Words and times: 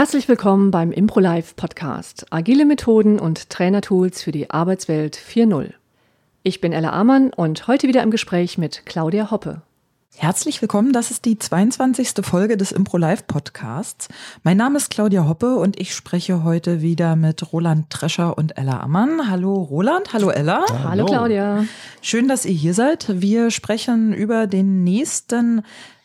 Herzlich 0.00 0.28
willkommen 0.28 0.70
beim 0.70 0.92
ImproLife 0.92 1.52
Podcast. 1.56 2.24
Agile 2.30 2.64
Methoden 2.64 3.18
und 3.18 3.50
Trainertools 3.50 4.22
für 4.22 4.32
die 4.32 4.48
Arbeitswelt 4.48 5.14
4.0. 5.14 5.74
Ich 6.42 6.62
bin 6.62 6.72
Ella 6.72 6.94
Amann 6.94 7.34
und 7.34 7.66
heute 7.66 7.86
wieder 7.86 8.02
im 8.02 8.10
Gespräch 8.10 8.56
mit 8.56 8.86
Claudia 8.86 9.30
Hoppe. 9.30 9.60
Herzlich 10.16 10.62
willkommen, 10.62 10.94
das 10.94 11.10
ist 11.10 11.26
die 11.26 11.38
22. 11.38 12.12
Folge 12.22 12.56
des 12.56 12.72
ImproLife 12.72 13.24
Podcasts. 13.26 14.08
Mein 14.42 14.56
Name 14.56 14.78
ist 14.78 14.88
Claudia 14.88 15.28
Hoppe 15.28 15.56
und 15.56 15.78
ich 15.78 15.94
spreche 15.94 16.44
heute 16.44 16.80
wieder 16.80 17.14
mit 17.14 17.52
Roland 17.52 17.90
Trescher 17.90 18.38
und 18.38 18.56
Ella 18.56 18.80
Ammann. 18.80 19.30
Hallo 19.30 19.52
Roland, 19.52 20.14
hallo 20.14 20.30
Ella. 20.30 20.64
Hallo, 20.66 20.84
hallo 20.88 21.04
Claudia. 21.04 21.64
Schön, 22.00 22.26
dass 22.26 22.46
ihr 22.46 22.54
hier 22.54 22.72
seid. 22.72 23.20
Wir 23.20 23.50
sprechen 23.50 24.14
über 24.14 24.46
den 24.46 24.82
nächsten 24.82 25.62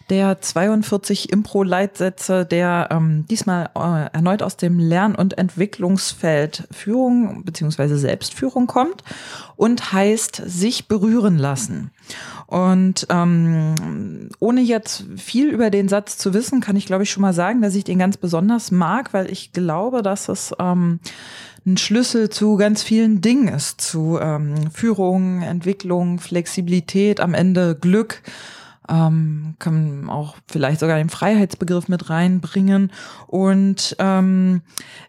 der 0.10 0.40
42 0.40 1.32
Impro-Leitsätze, 1.32 2.46
der 2.46 2.90
ähm, 2.92 3.26
diesmal 3.30 3.70
äh, 3.76 4.14
erneut 4.16 4.44
aus 4.44 4.56
dem 4.56 4.78
Lern- 4.78 5.16
und 5.16 5.38
Entwicklungsfeld 5.38 6.68
Führung 6.72 7.44
beziehungsweise 7.44 7.98
Selbstführung 7.98 8.68
kommt 8.68 9.04
und 9.56 9.94
heißt 9.94 10.42
sich 10.46 10.88
berühren 10.88 11.38
lassen. 11.38 11.92
Und 12.46 13.08
ähm, 13.10 14.30
ohne 14.40 14.62
jetzt 14.62 15.06
viel 15.18 15.50
über 15.50 15.72
den 15.72 15.88
Satz 15.88 16.18
zu 16.20 16.36
wissen, 16.36 16.62
kann 16.62 16.76
ich 16.76 16.86
glaube 16.86 17.04
ich 17.04 17.10
schon 17.10 17.22
mal 17.22 17.34
sagen, 17.34 17.62
dass 17.62 17.74
ich 17.74 17.84
den 17.84 17.98
ganz 17.98 18.18
besonders 18.18 18.70
mag, 18.70 19.14
weil 19.14 19.32
ich 19.32 19.54
glaube, 19.54 20.04
dass 20.04 20.30
es 20.30 20.54
ähm, 20.60 21.00
ein 21.66 21.78
Schlüssel 21.78 22.30
zu 22.30 22.58
ganz 22.58 22.84
vielen 22.84 23.22
Dingen 23.22 23.48
ist, 23.48 23.82
zu 23.82 24.20
ähm, 24.22 24.70
Führung, 24.72 25.42
Entwicklung, 25.42 26.20
Flexibilität, 26.20 27.20
am 27.20 27.34
Ende 27.34 27.76
Glück 27.76 28.22
ähm, 28.90 29.56
kann 29.60 30.10
auch 30.10 30.36
vielleicht 30.48 30.80
sogar 30.80 30.98
den 30.98 31.10
Freiheitsbegriff 31.10 31.88
mit 31.88 32.10
reinbringen. 32.10 32.92
Und 33.28 33.96
ähm, 34.00 34.62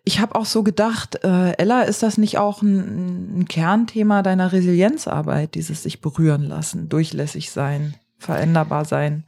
ich 0.04 0.20
habe 0.20 0.34
auch 0.34 0.46
so 0.46 0.62
gedacht, 0.62 1.24
äh, 1.24 1.52
Ella, 1.52 1.82
ist 1.82 2.02
das 2.02 2.18
nicht 2.18 2.38
auch 2.38 2.62
ein, 2.62 3.40
ein 3.40 3.48
Kernthema 3.48 4.22
deiner 4.22 4.52
Resilienzarbeit, 4.52 5.54
dieses 5.54 5.82
sich 5.82 6.00
berühren 6.00 6.42
lassen, 6.42 6.88
durchlässig 6.88 7.50
sein, 7.50 7.94
veränderbar 8.18 8.84
sein? 8.84 9.24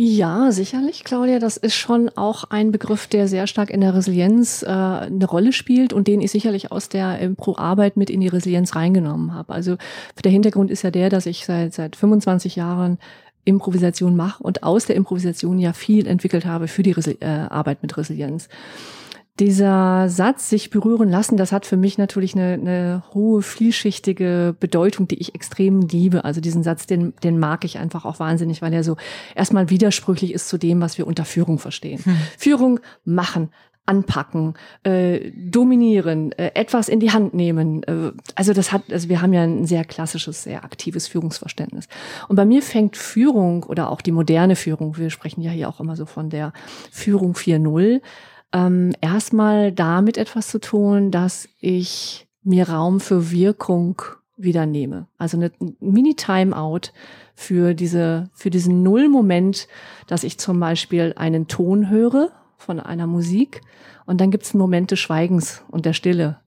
Ja, 0.00 0.52
sicherlich, 0.52 1.02
Claudia. 1.02 1.40
Das 1.40 1.56
ist 1.56 1.74
schon 1.74 2.08
auch 2.10 2.44
ein 2.50 2.70
Begriff, 2.70 3.08
der 3.08 3.26
sehr 3.26 3.48
stark 3.48 3.68
in 3.68 3.80
der 3.80 3.94
Resilienz 3.94 4.62
äh, 4.62 4.68
eine 4.68 5.26
Rolle 5.26 5.52
spielt 5.52 5.92
und 5.92 6.06
den 6.06 6.20
ich 6.20 6.30
sicherlich 6.30 6.70
aus 6.70 6.88
der 6.88 7.18
Pro-Arbeit 7.36 7.96
mit 7.96 8.08
in 8.08 8.20
die 8.20 8.28
Resilienz 8.28 8.76
reingenommen 8.76 9.34
habe. 9.34 9.52
Also 9.52 9.76
der 10.22 10.30
Hintergrund 10.30 10.70
ist 10.70 10.82
ja 10.82 10.92
der, 10.92 11.10
dass 11.10 11.26
ich 11.26 11.44
seit, 11.44 11.74
seit 11.74 11.96
25 11.96 12.54
Jahren 12.54 12.98
Improvisation 13.44 14.16
mache 14.16 14.42
und 14.42 14.62
aus 14.62 14.86
der 14.86 14.96
Improvisation 14.96 15.58
ja 15.58 15.72
viel 15.72 16.06
entwickelt 16.06 16.44
habe 16.44 16.68
für 16.68 16.82
die 16.82 16.92
Resil 16.92 17.16
äh, 17.20 17.26
Arbeit 17.26 17.82
mit 17.82 17.96
Resilienz. 17.96 18.48
Dieser 19.38 20.08
Satz, 20.08 20.50
sich 20.50 20.68
berühren 20.70 21.08
lassen, 21.10 21.36
das 21.36 21.52
hat 21.52 21.64
für 21.64 21.76
mich 21.76 21.96
natürlich 21.96 22.34
eine, 22.34 22.54
eine 22.54 23.02
hohe, 23.14 23.40
vielschichtige 23.42 24.56
Bedeutung, 24.58 25.06
die 25.06 25.14
ich 25.20 25.36
extrem 25.36 25.82
liebe. 25.82 26.24
Also 26.24 26.40
diesen 26.40 26.64
Satz, 26.64 26.86
den, 26.86 27.14
den 27.22 27.38
mag 27.38 27.64
ich 27.64 27.78
einfach 27.78 28.04
auch 28.04 28.18
wahnsinnig, 28.18 28.62
weil 28.62 28.72
er 28.72 28.82
so 28.82 28.96
erstmal 29.36 29.70
widersprüchlich 29.70 30.32
ist 30.34 30.48
zu 30.48 30.58
dem, 30.58 30.80
was 30.80 30.98
wir 30.98 31.06
unter 31.06 31.24
Führung 31.24 31.60
verstehen. 31.60 32.04
Hm. 32.04 32.16
Führung 32.36 32.80
machen, 33.04 33.50
anpacken, 33.88 34.54
äh, 34.82 35.30
dominieren, 35.32 36.32
äh, 36.32 36.52
etwas 36.54 36.88
in 36.88 37.00
die 37.00 37.10
Hand 37.10 37.34
nehmen. 37.34 37.82
Äh, 37.84 38.12
also 38.34 38.52
das 38.52 38.70
hat, 38.70 38.82
also 38.92 39.08
wir 39.08 39.22
haben 39.22 39.32
ja 39.32 39.42
ein 39.42 39.66
sehr 39.66 39.84
klassisches, 39.84 40.42
sehr 40.42 40.64
aktives 40.64 41.08
Führungsverständnis. 41.08 41.88
Und 42.28 42.36
bei 42.36 42.44
mir 42.44 42.62
fängt 42.62 42.96
Führung 42.96 43.64
oder 43.64 43.90
auch 43.90 44.02
die 44.02 44.12
moderne 44.12 44.56
Führung, 44.56 44.96
wir 44.98 45.10
sprechen 45.10 45.40
ja 45.40 45.50
hier 45.50 45.68
auch 45.68 45.80
immer 45.80 45.96
so 45.96 46.04
von 46.04 46.28
der 46.28 46.52
Führung 46.92 47.34
4.0, 47.34 48.02
ähm, 48.52 48.92
erstmal 49.00 49.72
damit 49.72 50.18
etwas 50.18 50.48
zu 50.48 50.60
tun, 50.60 51.10
dass 51.10 51.48
ich 51.60 52.28
mir 52.42 52.68
Raum 52.68 53.00
für 53.00 53.30
Wirkung 53.30 54.02
wieder 54.36 54.66
nehme. 54.66 55.08
Also 55.16 55.36
eine 55.36 55.50
Mini-Timeout 55.80 56.92
für 57.34 57.74
diese, 57.74 58.30
für 58.34 58.50
diesen 58.50 58.82
Null-Moment, 58.82 59.66
dass 60.06 60.24
ich 60.24 60.38
zum 60.38 60.60
Beispiel 60.60 61.14
einen 61.16 61.48
Ton 61.48 61.90
höre 61.90 62.30
von 62.58 62.80
einer 62.80 63.06
Musik 63.06 63.62
und 64.04 64.20
dann 64.20 64.30
gibt 64.30 64.44
es 64.44 64.52
einen 64.52 64.60
Moment 64.60 64.90
des 64.90 64.98
Schweigens 64.98 65.64
und 65.68 65.86
der 65.86 65.94
Stille. 65.94 66.40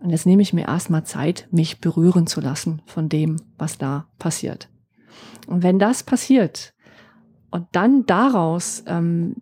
Und 0.00 0.10
jetzt 0.10 0.26
nehme 0.26 0.42
ich 0.42 0.52
mir 0.52 0.66
erstmal 0.66 1.04
Zeit, 1.04 1.46
mich 1.52 1.80
berühren 1.80 2.26
zu 2.26 2.40
lassen 2.40 2.82
von 2.86 3.08
dem, 3.08 3.36
was 3.56 3.78
da 3.78 4.08
passiert. 4.18 4.68
Und 5.46 5.62
wenn 5.62 5.78
das 5.78 6.02
passiert 6.02 6.74
und 7.50 7.66
dann 7.72 8.04
daraus 8.06 8.82
ähm, 8.86 9.36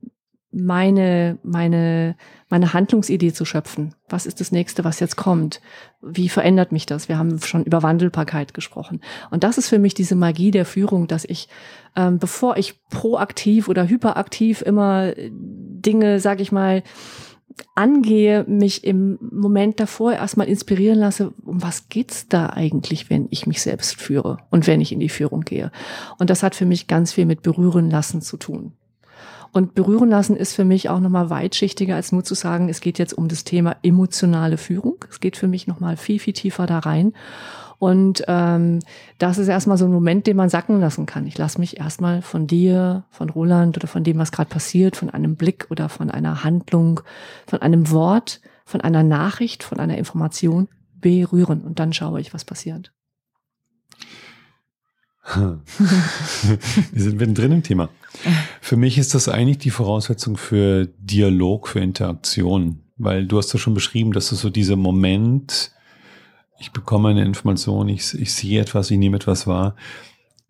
meine, 0.52 1.38
meine, 1.42 2.16
meine 2.48 2.72
Handlungsidee 2.72 3.32
zu 3.32 3.44
schöpfen. 3.44 3.94
Was 4.08 4.26
ist 4.26 4.40
das 4.40 4.50
nächste, 4.50 4.84
was 4.84 4.98
jetzt 4.98 5.16
kommt? 5.16 5.60
Wie 6.02 6.28
verändert 6.28 6.72
mich 6.72 6.86
das? 6.86 7.08
Wir 7.08 7.18
haben 7.18 7.38
schon 7.40 7.64
über 7.64 7.82
Wandelbarkeit 7.82 8.52
gesprochen. 8.52 9.00
Und 9.30 9.44
das 9.44 9.58
ist 9.58 9.68
für 9.68 9.78
mich 9.78 9.94
diese 9.94 10.16
Magie 10.16 10.50
der 10.50 10.64
Führung, 10.64 11.06
dass 11.06 11.24
ich, 11.24 11.48
ähm, 11.94 12.18
bevor 12.18 12.56
ich 12.56 12.80
proaktiv 12.90 13.68
oder 13.68 13.88
hyperaktiv 13.88 14.62
immer 14.62 15.12
Dinge, 15.16 16.18
sag 16.18 16.40
ich 16.40 16.50
mal, 16.50 16.82
angehe, 17.74 18.44
mich 18.48 18.84
im 18.84 19.18
Moment 19.20 19.80
davor 19.80 20.12
erstmal 20.12 20.48
inspirieren 20.48 20.98
lasse, 20.98 21.32
um 21.44 21.62
was 21.62 21.88
geht's 21.88 22.28
da 22.28 22.46
eigentlich, 22.46 23.10
wenn 23.10 23.28
ich 23.30 23.46
mich 23.46 23.62
selbst 23.62 24.00
führe 24.00 24.38
und 24.50 24.66
wenn 24.66 24.80
ich 24.80 24.92
in 24.92 25.00
die 25.00 25.08
Führung 25.08 25.42
gehe. 25.42 25.70
Und 26.18 26.30
das 26.30 26.42
hat 26.42 26.54
für 26.54 26.66
mich 26.66 26.86
ganz 26.86 27.12
viel 27.12 27.26
mit 27.26 27.42
berühren 27.42 27.90
lassen 27.90 28.22
zu 28.22 28.36
tun. 28.36 28.72
Und 29.52 29.74
berühren 29.74 30.08
lassen 30.08 30.36
ist 30.36 30.54
für 30.54 30.64
mich 30.64 30.88
auch 30.88 31.00
nochmal 31.00 31.28
weitschichtiger, 31.28 31.96
als 31.96 32.12
nur 32.12 32.22
zu 32.22 32.34
sagen, 32.34 32.68
es 32.68 32.80
geht 32.80 32.98
jetzt 32.98 33.12
um 33.12 33.28
das 33.28 33.44
Thema 33.44 33.76
emotionale 33.82 34.56
Führung. 34.56 35.04
Es 35.10 35.20
geht 35.20 35.36
für 35.36 35.48
mich 35.48 35.66
nochmal 35.66 35.96
viel, 35.96 36.20
viel 36.20 36.34
tiefer 36.34 36.66
da 36.66 36.78
rein. 36.78 37.12
Und 37.78 38.22
ähm, 38.28 38.80
das 39.18 39.38
ist 39.38 39.48
erstmal 39.48 39.78
so 39.78 39.86
ein 39.86 39.92
Moment, 39.92 40.26
den 40.26 40.36
man 40.36 40.50
sacken 40.50 40.80
lassen 40.80 41.06
kann. 41.06 41.26
Ich 41.26 41.38
lasse 41.38 41.58
mich 41.58 41.80
erstmal 41.80 42.20
von 42.20 42.46
dir, 42.46 43.04
von 43.10 43.30
Roland 43.30 43.76
oder 43.78 43.88
von 43.88 44.04
dem, 44.04 44.18
was 44.18 44.32
gerade 44.32 44.50
passiert, 44.50 44.96
von 44.96 45.08
einem 45.08 45.36
Blick 45.36 45.66
oder 45.70 45.88
von 45.88 46.10
einer 46.10 46.44
Handlung, 46.44 47.00
von 47.46 47.62
einem 47.62 47.90
Wort, 47.90 48.42
von 48.66 48.82
einer 48.82 49.02
Nachricht, 49.02 49.62
von 49.62 49.80
einer 49.80 49.96
Information 49.96 50.68
berühren. 50.94 51.62
Und 51.62 51.78
dann 51.78 51.94
schaue 51.94 52.20
ich, 52.20 52.34
was 52.34 52.44
passiert. 52.44 52.92
Wir 55.32 57.02
sind 57.02 57.18
mittendrin 57.18 57.52
im 57.52 57.62
Thema. 57.62 57.88
Für 58.60 58.76
mich 58.76 58.98
ist 58.98 59.14
das 59.14 59.28
eigentlich 59.28 59.58
die 59.58 59.70
Voraussetzung 59.70 60.36
für 60.36 60.86
Dialog, 60.98 61.68
für 61.68 61.80
Interaktion, 61.80 62.80
weil 62.98 63.26
du 63.26 63.38
hast 63.38 63.52
ja 63.52 63.58
schon 63.58 63.74
beschrieben, 63.74 64.12
dass 64.12 64.32
es 64.32 64.40
so 64.40 64.50
dieser 64.50 64.76
Moment, 64.76 65.72
ich 66.58 66.70
bekomme 66.72 67.08
eine 67.08 67.24
Information, 67.24 67.88
ich, 67.88 68.14
ich 68.14 68.34
sehe 68.34 68.60
etwas, 68.60 68.90
ich 68.90 68.98
nehme 68.98 69.16
etwas 69.16 69.46
wahr, 69.46 69.76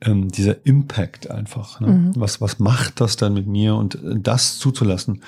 ähm, 0.01 0.29
dieser 0.29 0.67
Impact 0.67 1.31
einfach. 1.31 1.81
Ne? 1.81 1.89
Mhm. 1.89 2.13
Was, 2.17 2.41
was 2.41 2.59
macht 2.59 3.01
das 3.01 3.17
dann 3.17 3.35
mit 3.35 3.47
mir 3.47 3.77
und 3.77 3.99
das 4.03 4.59
zuzulassen, 4.59 5.23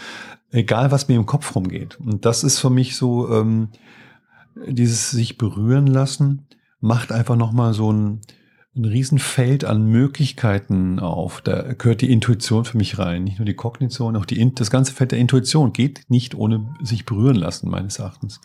egal 0.51 0.91
was 0.91 1.09
mir 1.09 1.17
im 1.17 1.27
Kopf 1.27 1.55
rumgeht. 1.55 1.99
Und 2.01 2.25
das 2.25 2.43
ist 2.43 2.59
für 2.59 2.71
mich 2.71 2.97
so 2.97 3.31
ähm, 3.31 3.69
dieses 4.67 5.11
sich 5.11 5.39
berühren 5.39 5.87
lassen, 5.87 6.47
macht 6.81 7.13
einfach 7.13 7.37
nochmal 7.37 7.75
so 7.75 7.93
ein 7.93 8.21
ein 8.75 8.85
Riesenfeld 8.87 9.65
an 9.65 9.85
Möglichkeiten 9.85 10.99
auf. 10.99 11.43
Da 11.43 11.75
gehört 11.75 12.01
die 12.01 12.11
Intuition 12.11 12.65
für 12.65 12.79
mich 12.79 12.99
rein. 12.99 13.25
Nicht 13.25 13.39
nur 13.39 13.45
die 13.45 13.55
Kognition, 13.55 14.17
auch 14.17 14.25
die, 14.25 14.55
das 14.55 14.71
ganze 14.71 14.93
Feld 14.93 15.13
der 15.13 15.19
Intuition 15.19 15.73
geht 15.73 16.05
nicht 16.09 16.35
ohne 16.35 16.75
sich 16.83 17.05
berühren 17.05 17.37
lassen, 17.37 17.69
meines 17.69 17.99
Erachtens. 17.99 18.41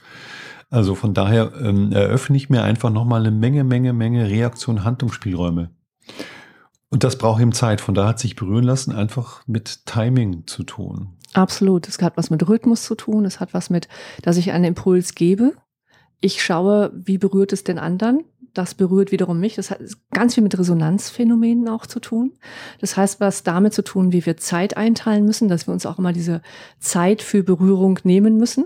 Also 0.70 0.96
von 0.96 1.14
daher 1.14 1.54
ähm, 1.62 1.94
eröffne 1.94 2.36
ich 2.36 2.50
mir 2.50 2.64
einfach 2.64 2.90
nochmal 2.90 3.22
eine 3.22 3.32
Menge, 3.32 3.64
Menge, 3.64 3.94
Menge 3.94 4.30
Reaktion, 4.30 4.84
Handlungsspielräume. 4.84 5.72
Und 6.90 7.04
das 7.06 7.18
braucht 7.18 7.42
eben 7.42 7.54
Zeit. 7.54 7.80
Von 7.80 7.96
daher 7.96 8.10
hat 8.10 8.20
sich 8.20 8.36
berühren 8.36 8.66
lassen 8.66 8.92
einfach 8.94 9.48
mit 9.48 9.86
Timing 9.86 10.46
zu 10.46 10.64
tun. 10.64 11.18
Absolut. 11.34 11.88
Es 11.88 12.02
hat 12.02 12.18
was 12.18 12.30
mit 12.30 12.48
Rhythmus 12.48 12.84
zu 12.84 12.96
tun. 12.96 13.24
Es 13.24 13.40
hat 13.40 13.54
was 13.54 13.70
mit, 13.70 13.88
dass 14.24 14.36
ich 14.36 14.52
einen 14.52 14.66
Impuls 14.66 15.16
gebe. 15.16 15.54
Ich 16.20 16.44
schaue, 16.44 16.92
wie 16.96 17.18
berührt 17.18 17.54
es 17.54 17.64
den 17.64 17.80
anderen 17.80 18.24
das 18.58 18.74
berührt 18.74 19.12
wiederum 19.12 19.40
mich. 19.40 19.56
Das 19.56 19.72
hat 19.72 19.80
ganz 20.12 20.34
viel 20.34 20.44
mit 20.44 20.58
Resonanzphänomenen 20.58 21.68
auch 21.70 21.86
zu 21.86 22.00
tun. 22.00 22.34
Das 22.80 22.98
heißt, 22.98 23.20
was 23.20 23.44
damit 23.44 23.74
zu 23.74 23.84
tun, 23.84 24.12
wie 24.12 24.26
wir 24.26 24.38
Zeit 24.38 24.78
einteilen 24.78 25.26
müssen, 25.26 25.48
dass 25.48 25.68
wir 25.68 25.74
uns 25.74 25.86
auch 25.86 26.00
immer 26.00 26.14
diese 26.14 26.42
Zeit 26.80 27.22
für 27.22 27.44
Berührung 27.44 28.00
nehmen 28.04 28.38
müssen. 28.38 28.66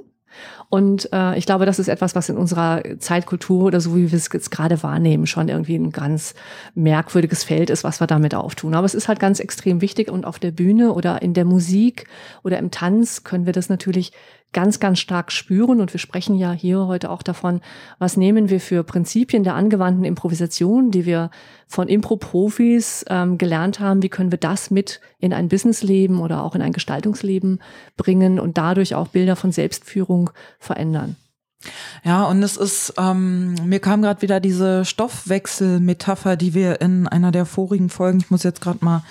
Und 0.70 1.12
äh, 1.12 1.38
ich 1.38 1.46
glaube, 1.46 1.66
das 1.66 1.80
ist 1.80 1.90
etwas, 1.90 2.16
was 2.16 2.30
in 2.30 2.38
unserer 2.38 2.82
Zeitkultur 3.00 3.66
oder 3.66 3.82
so, 3.82 3.96
wie 3.96 4.12
wir 4.12 4.18
es 4.18 4.30
jetzt 4.32 4.52
gerade 4.52 4.82
wahrnehmen, 4.84 5.28
schon 5.28 5.50
irgendwie 5.50 5.76
ein 5.76 5.92
ganz 5.92 6.34
merkwürdiges 6.74 7.44
Feld 7.44 7.70
ist, 7.70 7.84
was 7.84 8.00
wir 8.00 8.08
damit 8.08 8.34
auftun. 8.34 8.74
Aber 8.74 8.86
es 8.86 8.96
ist 8.96 9.08
halt 9.08 9.20
ganz 9.20 9.40
extrem 9.40 9.82
wichtig 9.82 10.10
und 10.10 10.26
auf 10.26 10.40
der 10.40 10.52
Bühne 10.52 10.94
oder 10.94 11.22
in 11.22 11.34
der 11.34 11.46
Musik 11.46 12.08
oder 12.44 12.58
im 12.58 12.72
Tanz 12.72 13.24
können 13.24 13.46
wir 13.46 13.54
das 13.54 13.68
natürlich 13.68 14.14
ganz, 14.54 14.80
ganz 14.80 15.00
stark 15.00 15.32
spüren. 15.32 15.80
Und 15.82 15.94
wir 15.94 16.00
sprechen 16.00 16.36
ja 16.36 16.52
hier 16.52 16.88
heute 16.88 17.10
auch 17.10 17.24
davon, 17.24 17.62
was 18.00 18.18
nehmen 18.18 18.50
wir 18.50 18.60
für 18.60 18.84
Prinzipien 18.84 19.44
der 19.44 19.56
angewandten 19.56 20.04
Improvisation, 20.04 20.92
die 20.92 21.06
wir 21.06 21.30
von 21.68 21.88
Impro-Profis 21.88 23.06
ähm, 23.10 23.38
gelernt 23.38 23.80
haben, 23.80 24.04
wie 24.04 24.10
können 24.10 24.32
wir 24.32 24.40
das 24.40 24.72
mit 24.72 25.00
in 25.20 25.34
ein 25.34 25.48
Businessleben 25.48 26.20
oder 26.20 26.44
auch 26.44 26.56
in 26.56 26.62
ein 26.62 26.74
Gestaltungsleben 26.74 27.60
bringen 27.96 28.40
und 28.40 28.58
dadurch 28.58 28.96
auch 28.96 29.08
Bilder 29.08 29.36
von 29.36 29.52
Selbstführung 29.52 30.32
verändern. 30.60 31.16
Ja, 32.04 32.24
und 32.26 32.42
es 32.42 32.58
ist, 32.58 32.96
ähm, 32.98 33.54
mir 33.66 33.80
kam 33.80 34.02
gerade 34.02 34.22
wieder 34.24 34.40
diese 34.40 34.84
Stoffwechselmetapher, 34.84 36.36
die 36.36 36.54
wir 36.54 36.82
in 36.82 37.08
einer 37.08 37.32
der 37.32 37.46
vorigen 37.46 37.90
Folgen, 37.90 38.20
ich 38.20 38.32
muss 38.32 38.44
jetzt 38.44 38.62
gerade 38.62 38.84
mal 38.84 39.04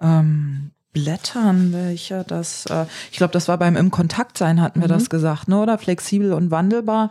ähm, 0.00 0.72
blättern, 0.96 1.74
welcher 1.74 2.24
das, 2.24 2.64
äh, 2.70 2.86
ich 3.12 3.18
glaube, 3.18 3.32
das 3.32 3.48
war 3.48 3.58
beim 3.58 3.76
Im 3.76 3.90
Kontakt 3.90 4.38
sein, 4.38 4.62
hatten 4.62 4.80
wir 4.80 4.88
mhm. 4.88 4.92
das 4.92 5.10
gesagt, 5.10 5.46
ne? 5.46 5.60
Oder 5.60 5.76
flexibel 5.76 6.32
und 6.32 6.50
wandelbar. 6.50 7.10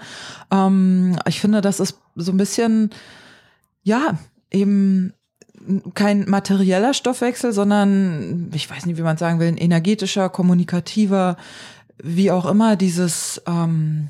Ähm, 0.50 1.20
ich 1.28 1.40
finde, 1.40 1.62
das 1.62 1.80
ist 1.80 2.00
so 2.16 2.32
ein 2.32 2.38
bisschen, 2.38 2.90
ja, 3.84 4.18
eben 4.50 5.14
kein 5.94 6.28
materieller 6.28 6.96
Stoffwechsel, 6.96 7.54
sondern 7.54 8.50
ich 8.56 8.68
weiß 8.72 8.88
nicht, 8.88 8.98
wie 8.98 9.04
man 9.04 9.18
sagen 9.18 9.40
will, 9.40 9.50
ein 9.50 9.58
energetischer, 9.58 10.30
kommunikativer, 10.30 11.38
wie 12.02 12.32
auch 12.32 12.48
immer, 12.48 12.78
dieses 12.78 13.40
ähm, 13.46 14.10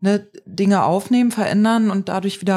ne, 0.00 0.26
Dinge 0.44 0.84
aufnehmen, 0.84 1.30
verändern 1.30 1.90
und 1.90 2.10
dadurch 2.10 2.42
wieder 2.42 2.52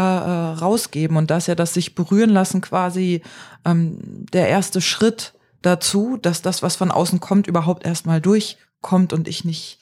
äh, 0.58 0.60
rausgeben. 0.60 1.16
Und 1.16 1.32
das 1.32 1.48
ja 1.48 1.56
das 1.56 1.74
sich 1.74 1.96
berühren 1.96 2.30
lassen 2.30 2.60
quasi 2.60 3.22
ähm, 3.64 4.26
der 4.34 4.50
erste 4.50 4.82
Schritt 4.82 5.34
dazu, 5.62 6.18
dass 6.18 6.42
das, 6.42 6.64
was 6.64 6.76
von 6.76 6.92
außen 6.92 7.20
kommt, 7.20 7.48
überhaupt 7.48 7.86
erstmal 7.86 8.22
durchkommt 8.22 9.14
und 9.14 9.28
ich 9.28 9.46
nicht 9.46 9.80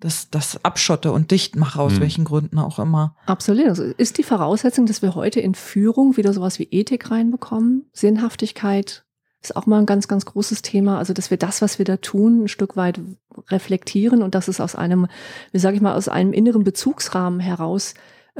das, 0.00 0.30
das 0.30 0.64
abschotte 0.64 1.10
und 1.10 1.30
dicht 1.32 1.56
mache, 1.56 1.80
aus 1.80 1.94
mhm. 1.94 2.00
welchen 2.00 2.24
Gründen 2.24 2.58
auch 2.58 2.78
immer. 2.78 3.16
Absolut. 3.26 3.66
Also 3.66 3.82
ist 3.82 4.18
die 4.18 4.22
Voraussetzung, 4.22 4.86
dass 4.86 5.02
wir 5.02 5.14
heute 5.14 5.40
in 5.40 5.54
Führung 5.54 6.16
wieder 6.16 6.32
sowas 6.32 6.58
wie 6.58 6.68
Ethik 6.70 7.10
reinbekommen, 7.10 7.86
Sinnhaftigkeit, 7.92 9.04
ist 9.42 9.56
auch 9.56 9.66
mal 9.66 9.78
ein 9.78 9.86
ganz, 9.86 10.08
ganz 10.08 10.24
großes 10.24 10.62
Thema. 10.62 10.98
Also, 10.98 11.12
dass 11.12 11.30
wir 11.30 11.36
das, 11.36 11.62
was 11.62 11.78
wir 11.78 11.84
da 11.84 11.96
tun, 11.96 12.44
ein 12.44 12.48
Stück 12.48 12.76
weit 12.76 13.00
reflektieren 13.48 14.22
und 14.22 14.34
dass 14.34 14.48
es 14.48 14.60
aus 14.60 14.74
einem, 14.74 15.06
wie 15.52 15.58
sage 15.58 15.76
ich 15.76 15.82
mal, 15.82 15.94
aus 15.94 16.08
einem 16.08 16.32
inneren 16.32 16.64
Bezugsrahmen 16.64 17.38
heraus 17.38 17.94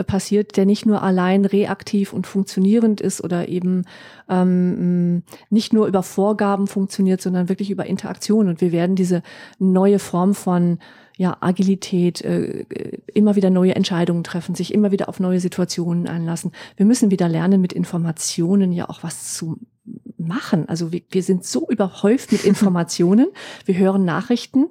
passiert, 0.05 0.57
der 0.57 0.67
nicht 0.67 0.87
nur 0.87 1.03
allein 1.03 1.45
reaktiv 1.45 2.13
und 2.13 2.27
funktionierend 2.27 3.01
ist 3.01 3.23
oder 3.23 3.49
eben 3.49 3.85
ähm, 4.29 5.23
nicht 5.51 5.73
nur 5.73 5.87
über 5.87 6.03
Vorgaben 6.03 6.67
funktioniert, 6.67 7.21
sondern 7.21 7.49
wirklich 7.49 7.71
über 7.71 7.87
Interaktion. 7.87 8.49
Und 8.49 8.61
wir 8.61 8.73
werden 8.73 8.97
diese 8.97 9.23
neue 9.59 9.99
Form 9.99 10.35
von 10.35 10.79
ja, 11.17 11.37
Agilität, 11.41 12.23
äh, 12.23 12.65
immer 13.13 13.35
wieder 13.35 13.51
neue 13.51 13.75
Entscheidungen 13.75 14.23
treffen, 14.23 14.55
sich 14.55 14.73
immer 14.73 14.93
wieder 14.93 15.09
auf 15.09 15.19
neue 15.19 15.41
Situationen 15.41 16.07
einlassen. 16.07 16.53
Wir 16.77 16.87
müssen 16.87 17.11
wieder 17.11 17.29
lernen, 17.29 17.61
mit 17.61 17.73
Informationen 17.73 18.71
ja 18.73 18.89
auch 18.89 19.03
was 19.03 19.35
zu 19.35 19.59
machen. 20.17 20.69
Also 20.69 20.93
wir, 20.93 21.03
wir 21.11 21.25
sind 21.25 21.45
so 21.45 21.69
überhäuft 21.69 22.31
mit 22.31 22.45
Informationen. 22.45 23.27
Wir 23.65 23.77
hören 23.77 24.05
Nachrichten 24.05 24.69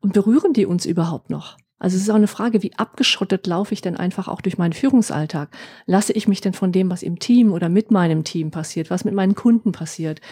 und 0.00 0.14
berühren 0.14 0.54
die 0.54 0.64
uns 0.64 0.86
überhaupt 0.86 1.28
noch? 1.28 1.58
Also 1.84 1.96
es 1.96 2.04
ist 2.04 2.08
auch 2.08 2.14
eine 2.14 2.28
Frage, 2.28 2.62
wie 2.62 2.72
abgeschottet 2.78 3.46
laufe 3.46 3.74
ich 3.74 3.82
denn 3.82 3.94
einfach 3.94 4.26
auch 4.26 4.40
durch 4.40 4.56
meinen 4.56 4.72
Führungsalltag? 4.72 5.50
Lasse 5.84 6.14
ich 6.14 6.26
mich 6.26 6.40
denn 6.40 6.54
von 6.54 6.72
dem, 6.72 6.88
was 6.88 7.02
im 7.02 7.18
Team 7.18 7.52
oder 7.52 7.68
mit 7.68 7.90
meinem 7.90 8.24
Team 8.24 8.50
passiert, 8.50 8.88
was 8.88 9.04
mit 9.04 9.12
meinen 9.12 9.34
Kunden 9.34 9.72
passiert, 9.72 10.22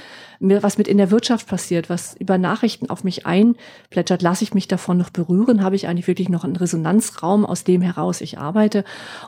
was 0.41 0.79
mit 0.79 0.89
in 0.89 0.97
der 0.97 1.11
Wirtschaft 1.11 1.47
passiert, 1.47 1.91
was 1.91 2.17
über 2.19 2.39
Nachrichten 2.39 2.89
auf 2.89 3.05
mich 3.05 3.27
einplätschert, 3.27 4.23
lasse 4.23 4.45
ich 4.45 4.55
mich 4.55 4.67
davon 4.67 4.97
noch 4.97 5.11
berühren? 5.11 5.63
Habe 5.63 5.77
ich 5.77 5.89
eigentlich 5.89 6.07
wirklich 6.07 6.31
noch 6.31 6.45
einen 6.45 6.57
Resonanzraum, 6.57 7.45
aus 7.45 7.65
dem 7.65 7.83
heraus 7.83 8.23
ich 8.23 8.39
arbeite? 8.39 8.83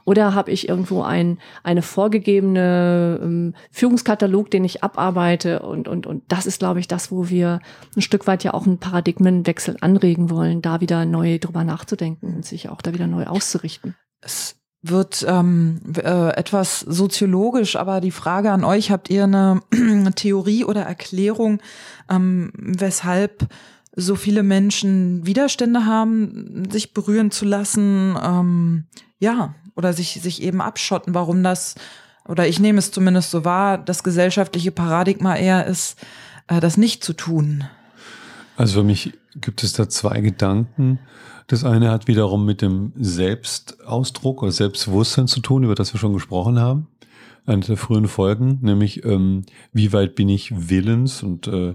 Oder 0.07 0.35
habe 0.35 0.51
ich 0.51 0.67
irgendwo 0.67 1.03
ein, 1.03 1.37
eine 1.63 1.83
vorgegebene 1.83 3.21
ähm, 3.23 3.55
Führungskatalog, 3.71 4.51
den 4.51 4.65
ich 4.65 4.83
abarbeite? 4.83 5.61
Und, 5.61 5.89
und, 5.89 6.07
und 6.07 6.23
das 6.29 6.47
ist, 6.47 6.59
glaube 6.59 6.81
ich, 6.81 6.89
das, 6.89 7.13
wo 7.13 7.29
wir 7.29 7.61
ein 7.95 8.01
Stück 8.01 8.27
weit 8.27 8.45
ja 8.45 8.55
auch 8.55 8.67
einen 8.67 8.79
Paradigmenwechsel 8.79 9.77
anregen 9.83 10.31
wollen, 10.31 10.63
da 10.63 10.81
wieder 10.81 11.05
neu 11.05 11.39
drüber 11.39 11.65
nachzudenken 11.65 12.14
umzudenken 12.15 12.37
und 12.37 12.45
sich 12.45 12.69
auch 12.69 12.81
da 12.81 12.93
wieder 12.95 13.07
neu 13.07 13.25
auszurichten. 13.25 13.95
Es 14.21 14.57
wird 14.83 15.25
ähm, 15.27 15.81
äh, 15.97 16.35
etwas 16.37 16.81
soziologisch, 16.81 17.77
aber 17.77 18.01
die 18.01 18.11
Frage 18.11 18.51
an 18.51 18.65
euch, 18.65 18.91
habt 18.91 19.09
ihr 19.09 19.25
eine 19.25 19.63
Theorie 20.15 20.65
oder 20.65 20.83
Erklärung, 20.83 21.61
ähm, 22.11 22.53
weshalb 22.55 23.49
so 23.97 24.17
viele 24.17 24.43
Menschen 24.43 25.25
Widerstände 25.25 25.87
haben, 25.87 26.69
sich 26.71 26.93
berühren 26.93 27.31
zu 27.31 27.45
lassen, 27.45 28.17
ähm, 28.23 28.85
ja, 29.19 29.55
oder 29.77 29.93
sich, 29.93 30.21
sich 30.21 30.43
eben 30.43 30.61
abschotten, 30.61 31.15
warum 31.15 31.43
das, 31.43 31.77
oder 32.29 32.47
ich 32.47 32.61
nehme 32.61 32.79
es 32.79 32.91
zumindest 32.91 33.31
so 33.31 33.45
wahr, 33.45 33.79
das 33.79 34.03
gesellschaftliche 34.03 34.73
Paradigma 34.73 35.37
eher 35.37 35.67
ist, 35.67 35.99
äh, 36.49 36.61
das 36.61 36.77
nicht 36.77 37.03
zu 37.05 37.15
tun. 37.15 37.65
Also 38.57 38.81
für 38.81 38.85
mich 38.85 39.15
gibt 39.37 39.63
es 39.63 39.73
da 39.73 39.89
zwei 39.89 40.21
Gedanken. 40.21 40.99
Das 41.47 41.65
eine 41.65 41.91
hat 41.91 42.09
wiederum 42.09 42.45
mit 42.47 42.63
dem 42.63 42.93
Selbstausdruck 42.97 44.43
oder 44.43 44.53
Selbstbewusstsein 44.53 45.29
zu 45.29 45.41
tun, 45.41 45.65
über 45.65 45.75
das 45.75 45.93
wir 45.93 46.01
schon 46.01 46.15
gesprochen 46.15 46.59
haben. 46.59 46.89
Eine 47.47 47.61
der 47.61 47.77
frühen 47.77 48.09
Folgen, 48.09 48.61
nämlich 48.63 49.05
ähm, 49.05 49.45
wie 49.73 49.93
weit 49.93 50.15
bin 50.15 50.31
ich 50.31 50.71
willens 50.71 51.23
und 51.23 51.47
äh, 51.47 51.71
äh, 51.71 51.75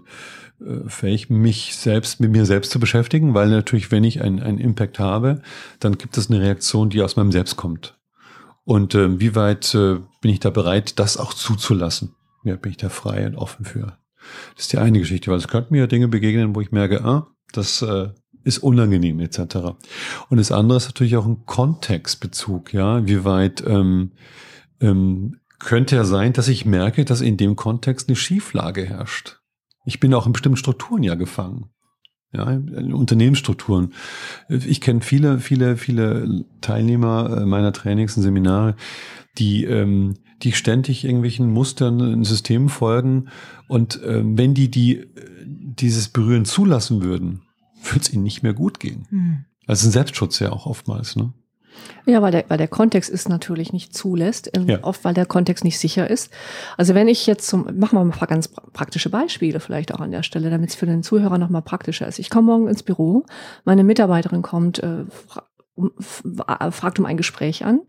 fähig, 0.88 1.30
mich 1.30 1.76
selbst 1.76 2.20
mit 2.20 2.32
mir 2.32 2.46
selbst 2.46 2.72
zu 2.72 2.80
beschäftigen, 2.80 3.36
weil 3.36 3.50
natürlich, 3.50 3.92
wenn 3.92 4.04
ich 4.04 4.22
einen 4.22 4.58
Impact 4.58 4.98
habe, 4.98 5.42
dann 5.80 6.00
gibt 6.00 6.18
es 6.18 6.32
eine 6.32 6.42
Reaktion, 6.42 6.90
die 6.90 7.04
aus 7.04 7.16
meinem 7.16 7.32
Selbst 7.32 7.56
kommt. 7.56 8.00
Und 8.64 8.96
äh, 8.96 9.20
wie 9.20 9.36
weit 9.36 9.74
äh, 9.76 10.00
bin 10.22 10.32
ich 10.32 10.40
da 10.40 10.50
bereit, 10.50 10.98
das 10.98 11.18
auch 11.18 11.34
zuzulassen? 11.34 12.16
Ja, 12.44 12.56
bin 12.56 12.72
ich 12.72 12.78
da 12.78 12.90
frei 12.90 13.28
und 13.28 13.36
offen 13.36 13.66
für? 13.66 13.98
Das 14.56 14.66
ist 14.66 14.74
die 14.74 14.78
eine 14.78 15.00
Geschichte, 15.00 15.30
weil 15.30 15.38
es 15.38 15.48
könnten 15.48 15.74
mir 15.74 15.88
Dinge 15.88 16.08
begegnen, 16.08 16.56
wo 16.56 16.62
ich 16.62 16.72
merke, 16.72 17.04
ah, 17.04 17.28
das 17.52 17.82
äh, 17.82 18.10
ist 18.50 18.58
unangenehm 18.60 19.20
etc. 19.20 19.40
Und 20.30 20.38
das 20.38 20.52
andere 20.52 20.78
ist 20.78 20.88
natürlich 20.88 21.16
auch 21.16 21.26
ein 21.26 21.46
Kontextbezug, 21.46 22.74
ja, 22.74 23.06
wie 23.08 23.24
weit 23.24 23.64
ähm, 23.66 24.12
ähm, 24.82 25.38
könnte 25.60 25.96
ja 25.96 26.04
sein, 26.04 26.34
dass 26.34 26.48
ich 26.48 26.66
merke, 26.66 27.06
dass 27.06 27.22
in 27.22 27.38
dem 27.38 27.56
Kontext 27.56 28.10
eine 28.10 28.16
Schieflage 28.16 28.86
herrscht. 28.86 29.40
Ich 29.86 30.00
bin 30.00 30.14
auch 30.14 30.26
in 30.26 30.34
bestimmten 30.34 30.58
Strukturen 30.58 31.04
ja 31.04 31.16
gefangen. 31.16 31.70
Ja, 32.32 32.46
Unternehmensstrukturen. 32.46 33.94
Ich 34.50 34.82
kenne 34.82 35.02
viele, 35.02 35.40
viele, 35.40 35.78
viele 35.78 36.46
Teilnehmer 36.62 37.40
äh, 37.42 37.46
meiner 37.46 37.74
Trainings 37.74 38.16
und 38.16 38.22
Seminare, 38.22 38.76
die, 39.40 39.64
ähm, 39.64 40.14
die 40.44 40.52
ständig 40.52 41.06
irgendwelchen 41.06 41.52
Mustern 41.52 42.00
in 42.00 42.24
Systemen 42.24 42.70
folgen. 42.70 43.30
Und 43.68 44.00
ähm, 44.06 44.38
wenn 44.38 44.54
die, 44.54 44.70
die 44.70 44.98
äh, 44.98 45.08
dieses 45.46 46.10
Berühren 46.10 46.46
zulassen 46.46 47.02
würden, 47.02 47.42
würde 47.84 48.02
es 48.02 48.14
ihnen 48.14 48.24
nicht 48.24 48.44
mehr 48.44 48.54
gut 48.54 48.80
gehen. 48.80 49.08
Mhm. 49.10 49.46
Also 49.68 49.88
ein 49.88 49.92
Selbstschutz 49.92 50.40
ja 50.40 50.52
auch 50.52 50.66
oftmals, 50.66 51.16
ne? 51.16 51.34
Ja, 52.06 52.22
weil 52.22 52.32
der, 52.32 52.46
weil 52.48 52.58
der 52.58 52.68
Kontext 52.68 53.10
ist 53.10 53.30
natürlich 53.30 53.72
nicht 53.74 53.96
zulässt, 53.96 54.50
ähm, 54.56 54.68
ja. 54.68 54.84
oft 54.84 55.04
weil 55.06 55.14
der 55.14 55.26
Kontext 55.26 55.64
nicht 55.64 55.80
sicher 55.80 56.10
ist. 56.10 56.32
Also 56.78 56.96
wenn 56.96 57.08
ich 57.08 57.28
jetzt 57.28 57.48
zum, 57.48 57.64
machen 57.78 57.98
wir 57.98 58.04
mal 58.04 58.12
ein 58.12 58.12
paar 58.12 58.28
ganz 58.28 58.48
praktische 58.48 59.10
Beispiele 59.10 59.60
vielleicht 59.60 59.94
auch 59.94 60.00
an 60.00 60.12
der 60.12 60.24
Stelle, 60.24 60.50
damit 60.50 60.72
es 60.72 60.76
für 60.76 60.86
den 60.86 61.04
Zuhörer 61.04 61.38
nochmal 61.38 61.62
praktischer 61.62 62.08
ist. 62.08 62.20
Ich 62.20 62.30
komme 62.30 62.48
morgen 62.48 62.68
ins 62.68 62.84
Büro, 62.84 63.26
meine 63.64 63.84
Mitarbeiterin 63.84 64.42
kommt, 64.42 64.80
äh, 64.80 65.06
fragt 66.72 67.00
um 67.00 67.06
ein 67.06 67.18
Gespräch 67.18 67.64
an 67.64 67.82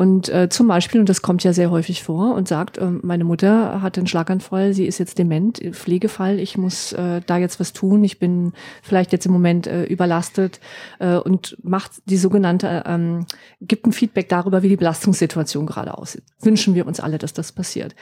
und 0.00 0.30
äh, 0.30 0.48
zum 0.48 0.66
Beispiel, 0.66 0.98
und 0.98 1.10
das 1.10 1.20
kommt 1.20 1.44
ja 1.44 1.52
sehr 1.52 1.70
häufig 1.70 2.02
vor, 2.02 2.34
und 2.34 2.48
sagt, 2.48 2.78
äh, 2.78 2.86
meine 3.02 3.24
Mutter 3.24 3.82
hat 3.82 3.98
einen 3.98 4.06
Schlaganfall, 4.06 4.72
sie 4.72 4.86
ist 4.86 4.96
jetzt 4.96 5.18
dement, 5.18 5.60
Pflegefall, 5.72 6.38
ich 6.40 6.56
muss 6.56 6.94
äh, 6.94 7.20
da 7.26 7.36
jetzt 7.36 7.60
was 7.60 7.74
tun, 7.74 8.02
ich 8.02 8.18
bin 8.18 8.54
vielleicht 8.82 9.12
jetzt 9.12 9.26
im 9.26 9.32
Moment 9.32 9.66
äh, 9.66 9.84
überlastet 9.84 10.58
äh, 11.00 11.16
und 11.16 11.58
macht 11.62 12.00
die 12.06 12.16
sogenannte, 12.16 12.84
ähm, 12.86 13.26
gibt 13.60 13.86
ein 13.86 13.92
Feedback 13.92 14.30
darüber, 14.30 14.62
wie 14.62 14.70
die 14.70 14.78
Belastungssituation 14.78 15.66
gerade 15.66 15.98
aussieht. 15.98 16.22
Wünschen 16.40 16.74
wir 16.74 16.86
uns 16.86 16.98
alle, 16.98 17.18
dass 17.18 17.34
das 17.34 17.52
passiert. 17.52 17.94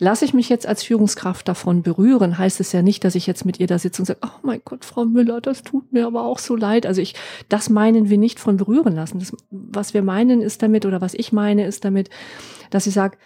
Lasse 0.00 0.24
ich 0.24 0.34
mich 0.34 0.48
jetzt 0.48 0.66
als 0.66 0.82
Führungskraft 0.82 1.46
davon 1.46 1.82
berühren, 1.82 2.36
heißt 2.36 2.58
es 2.58 2.72
ja 2.72 2.82
nicht, 2.82 3.04
dass 3.04 3.14
ich 3.14 3.28
jetzt 3.28 3.44
mit 3.44 3.60
ihr 3.60 3.68
da 3.68 3.78
sitze 3.78 4.02
und 4.02 4.06
sage, 4.06 4.18
oh 4.24 4.40
mein 4.42 4.60
Gott, 4.64 4.84
Frau 4.84 5.04
Müller, 5.04 5.40
das 5.40 5.62
tut 5.62 5.92
mir 5.92 6.08
aber 6.08 6.24
auch 6.24 6.40
so 6.40 6.56
leid. 6.56 6.84
Also 6.84 7.00
ich, 7.00 7.14
das 7.48 7.70
meinen 7.70 8.10
wir 8.10 8.18
nicht 8.18 8.40
von 8.40 8.56
berühren 8.56 8.96
lassen. 8.96 9.20
Das, 9.20 9.32
was 9.52 9.94
wir 9.94 10.02
meinen 10.02 10.40
ist 10.40 10.60
damit 10.60 10.84
oder 10.84 11.00
was 11.00 11.14
ich 11.14 11.32
meine 11.32 11.43
ist 11.66 11.84
damit, 11.84 12.10
dass 12.70 12.86
ich 12.86 12.94
sage, 12.94 13.16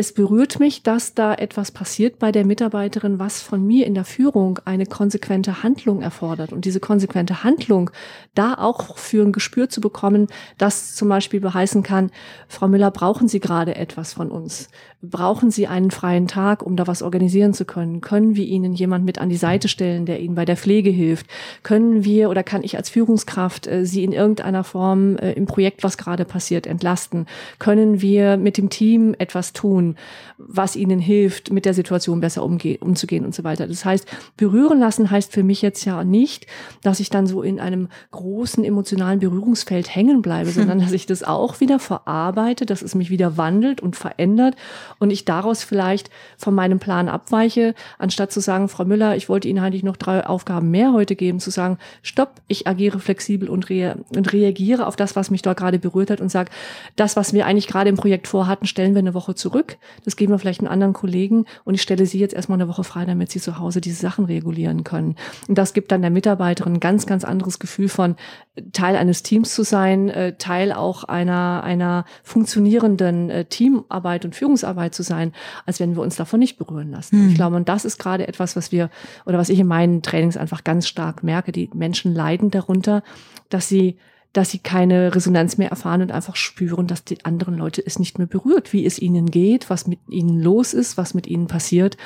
es 0.00 0.14
berührt 0.14 0.60
mich, 0.60 0.82
dass 0.82 1.12
da 1.12 1.34
etwas 1.34 1.72
passiert 1.72 2.18
bei 2.18 2.32
der 2.32 2.46
Mitarbeiterin, 2.46 3.18
was 3.18 3.42
von 3.42 3.66
mir 3.66 3.86
in 3.86 3.92
der 3.92 4.06
Führung 4.06 4.58
eine 4.64 4.86
konsequente 4.86 5.62
Handlung 5.62 6.00
erfordert. 6.00 6.54
Und 6.54 6.64
diese 6.64 6.80
konsequente 6.80 7.44
Handlung 7.44 7.90
da 8.34 8.54
auch 8.54 8.96
für 8.96 9.22
ein 9.22 9.32
Gespür 9.32 9.68
zu 9.68 9.82
bekommen, 9.82 10.28
das 10.56 10.94
zum 10.94 11.10
Beispiel 11.10 11.40
beheißen 11.40 11.82
kann, 11.82 12.10
Frau 12.48 12.66
Müller, 12.66 12.90
brauchen 12.90 13.28
Sie 13.28 13.40
gerade 13.40 13.74
etwas 13.74 14.14
von 14.14 14.30
uns? 14.30 14.70
Brauchen 15.02 15.50
Sie 15.50 15.66
einen 15.66 15.90
freien 15.90 16.28
Tag, 16.28 16.62
um 16.62 16.76
da 16.76 16.86
was 16.86 17.02
organisieren 17.02 17.52
zu 17.52 17.66
können? 17.66 18.00
Können 18.00 18.36
wir 18.36 18.46
Ihnen 18.46 18.72
jemand 18.72 19.04
mit 19.04 19.18
an 19.18 19.28
die 19.28 19.36
Seite 19.36 19.68
stellen, 19.68 20.06
der 20.06 20.20
Ihnen 20.20 20.34
bei 20.34 20.46
der 20.46 20.56
Pflege 20.56 20.90
hilft? 20.90 21.26
Können 21.62 22.04
wir 22.04 22.30
oder 22.30 22.42
kann 22.42 22.64
ich 22.64 22.78
als 22.78 22.88
Führungskraft 22.88 23.66
äh, 23.66 23.84
Sie 23.84 24.02
in 24.02 24.12
irgendeiner 24.12 24.64
Form 24.64 25.16
äh, 25.16 25.32
im 25.32 25.44
Projekt, 25.44 25.82
was 25.82 25.98
gerade 25.98 26.24
passiert, 26.24 26.66
entlasten? 26.66 27.26
Können 27.58 28.00
wir 28.00 28.38
mit 28.38 28.56
dem 28.56 28.70
Team 28.70 29.14
etwas 29.18 29.52
tun? 29.52 29.89
Was 30.38 30.76
ihnen 30.76 30.98
hilft, 30.98 31.50
mit 31.50 31.64
der 31.64 31.74
Situation 31.74 32.20
besser 32.20 32.42
umzugehen 32.42 33.24
und 33.24 33.34
so 33.34 33.44
weiter. 33.44 33.66
Das 33.66 33.84
heißt, 33.84 34.06
berühren 34.36 34.80
lassen 34.80 35.10
heißt 35.10 35.32
für 35.32 35.42
mich 35.42 35.62
jetzt 35.62 35.84
ja 35.84 36.04
nicht, 36.04 36.46
dass 36.82 37.00
ich 37.00 37.10
dann 37.10 37.26
so 37.26 37.42
in 37.42 37.60
einem 37.60 37.88
großen 38.10 38.64
emotionalen 38.64 39.20
Berührungsfeld 39.20 39.94
hängen 39.94 40.22
bleibe, 40.22 40.50
sondern 40.50 40.80
dass 40.80 40.92
ich 40.92 41.06
das 41.06 41.22
auch 41.22 41.60
wieder 41.60 41.78
verarbeite, 41.78 42.66
dass 42.66 42.82
es 42.82 42.94
mich 42.94 43.10
wieder 43.10 43.36
wandelt 43.36 43.80
und 43.80 43.96
verändert 43.96 44.56
und 44.98 45.10
ich 45.10 45.24
daraus 45.24 45.64
vielleicht 45.64 46.10
von 46.36 46.54
meinem 46.54 46.78
Plan 46.78 47.08
abweiche, 47.08 47.74
anstatt 47.98 48.32
zu 48.32 48.40
sagen, 48.40 48.68
Frau 48.68 48.84
Müller, 48.84 49.16
ich 49.16 49.28
wollte 49.28 49.48
Ihnen 49.48 49.58
eigentlich 49.62 49.82
noch 49.82 49.96
drei 49.96 50.26
Aufgaben 50.26 50.70
mehr 50.70 50.92
heute 50.92 51.16
geben, 51.16 51.40
zu 51.40 51.50
sagen, 51.50 51.78
stopp, 52.02 52.40
ich 52.48 52.66
agiere 52.66 52.98
flexibel 52.98 53.48
und, 53.48 53.68
rea 53.68 53.96
und 54.14 54.32
reagiere 54.32 54.86
auf 54.86 54.96
das, 54.96 55.16
was 55.16 55.30
mich 55.30 55.42
dort 55.42 55.58
gerade 55.58 55.78
berührt 55.78 56.10
hat 56.10 56.20
und 56.20 56.30
sage, 56.30 56.50
das, 56.96 57.16
was 57.16 57.32
wir 57.32 57.46
eigentlich 57.46 57.66
gerade 57.66 57.90
im 57.90 57.96
Projekt 57.96 58.28
vorhatten, 58.28 58.66
stellen 58.66 58.94
wir 58.94 59.00
eine 59.00 59.14
Woche 59.14 59.34
zurück 59.34 59.69
das 60.04 60.16
geben 60.16 60.32
wir 60.32 60.38
vielleicht 60.38 60.60
einen 60.60 60.68
anderen 60.68 60.92
Kollegen 60.92 61.44
und 61.64 61.74
ich 61.74 61.82
stelle 61.82 62.06
sie 62.06 62.18
jetzt 62.18 62.34
erstmal 62.34 62.60
eine 62.60 62.68
Woche 62.68 62.84
frei, 62.84 63.04
damit 63.04 63.30
sie 63.30 63.40
zu 63.40 63.58
Hause 63.58 63.80
diese 63.80 64.00
Sachen 64.00 64.24
regulieren 64.24 64.84
können. 64.84 65.16
Und 65.48 65.58
das 65.58 65.72
gibt 65.72 65.92
dann 65.92 66.02
der 66.02 66.10
Mitarbeiterin 66.10 66.74
ein 66.74 66.80
ganz, 66.80 67.06
ganz 67.06 67.24
anderes 67.24 67.58
Gefühl 67.58 67.88
von 67.88 68.16
Teil 68.72 68.96
eines 68.96 69.22
Teams 69.22 69.54
zu 69.54 69.62
sein, 69.62 70.08
äh, 70.08 70.36
Teil 70.36 70.72
auch 70.72 71.04
einer, 71.04 71.62
einer 71.64 72.04
funktionierenden 72.22 73.30
äh, 73.30 73.44
Teamarbeit 73.44 74.24
und 74.24 74.34
Führungsarbeit 74.34 74.94
zu 74.94 75.02
sein, 75.02 75.32
als 75.66 75.80
wenn 75.80 75.94
wir 75.96 76.02
uns 76.02 76.16
davon 76.16 76.40
nicht 76.40 76.58
berühren 76.58 76.90
lassen. 76.90 77.18
Hm. 77.18 77.28
Ich 77.30 77.34
glaube, 77.34 77.56
und 77.56 77.68
das 77.68 77.84
ist 77.84 77.98
gerade 77.98 78.28
etwas, 78.28 78.56
was 78.56 78.72
wir 78.72 78.90
oder 79.26 79.38
was 79.38 79.48
ich 79.48 79.58
in 79.58 79.66
meinen 79.66 80.02
Trainings 80.02 80.36
einfach 80.36 80.64
ganz 80.64 80.88
stark 80.88 81.22
merke. 81.22 81.52
Die 81.52 81.70
Menschen 81.74 82.14
leiden 82.14 82.50
darunter, 82.50 83.02
dass 83.48 83.68
sie 83.68 83.96
dass 84.32 84.50
sie 84.50 84.58
keine 84.58 85.14
Resonanz 85.14 85.58
mehr 85.58 85.70
erfahren 85.70 86.02
und 86.02 86.12
einfach 86.12 86.36
spüren, 86.36 86.86
dass 86.86 87.04
die 87.04 87.24
anderen 87.24 87.56
Leute 87.56 87.84
es 87.84 87.98
nicht 87.98 88.18
mehr 88.18 88.28
berührt, 88.28 88.72
wie 88.72 88.86
es 88.86 88.98
ihnen 88.98 89.30
geht, 89.30 89.70
was 89.70 89.86
mit 89.86 89.98
ihnen 90.08 90.40
los 90.40 90.72
ist, 90.72 90.96
was 90.96 91.14
mit 91.14 91.26
ihnen 91.26 91.48
passiert. 91.48 91.96